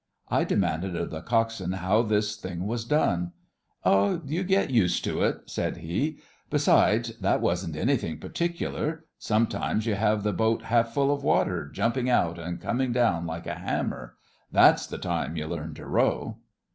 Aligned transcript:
I 0.29 0.45
demanded 0.45 0.95
of 0.95 1.11
the 1.11 1.21
coxswain 1.21 1.73
how 1.73 2.01
this 2.01 2.35
thing 2.35 2.65
was 2.65 2.85
done. 2.85 3.33
'Oh, 3.85 4.19
you 4.25 4.41
get 4.43 4.71
used 4.71 5.03
to 5.03 5.21
it,' 5.21 5.43
said 5.45 5.77
he. 5.77 6.17
'Besides, 6.49 7.09
that 7.19 7.39
wasn't 7.39 7.75
anything 7.75 8.17
particular. 8.17 9.05
Sometimes 9.19 9.85
you 9.85 9.93
have 9.93 10.23
the 10.23 10.33
boat 10.33 10.63
half 10.63 10.91
full 10.95 11.13
of 11.13 11.23
water, 11.23 11.67
jumping 11.69 12.09
out 12.09 12.39
and 12.39 12.59
coming 12.59 12.91
down 12.91 13.27
like 13.27 13.45
a 13.45 13.59
hammer. 13.59 14.15
That's 14.51 14.87
the 14.87 14.97
time 14.97 15.37
you 15.37 15.45
learn 15.45 15.75
to 15.75 15.85
row. 15.85 16.37